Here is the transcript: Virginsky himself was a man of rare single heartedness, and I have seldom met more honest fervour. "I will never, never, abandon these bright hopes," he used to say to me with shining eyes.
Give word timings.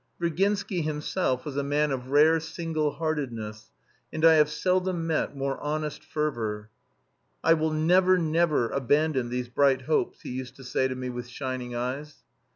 Virginsky 0.19 0.81
himself 0.83 1.45
was 1.45 1.55
a 1.57 1.61
man 1.63 1.91
of 1.91 2.07
rare 2.09 2.39
single 2.39 2.93
heartedness, 2.93 3.69
and 4.11 4.25
I 4.25 4.33
have 4.33 4.49
seldom 4.49 5.05
met 5.05 5.37
more 5.37 5.59
honest 5.59 6.03
fervour. 6.03 6.71
"I 7.43 7.53
will 7.53 7.71
never, 7.71 8.17
never, 8.17 8.69
abandon 8.71 9.29
these 9.29 9.47
bright 9.47 9.83
hopes," 9.83 10.21
he 10.21 10.31
used 10.31 10.55
to 10.55 10.63
say 10.63 10.87
to 10.87 10.95
me 10.95 11.11
with 11.11 11.27
shining 11.27 11.75
eyes. 11.75 12.23